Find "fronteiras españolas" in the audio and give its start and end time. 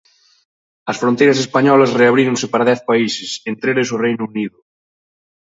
1.01-1.95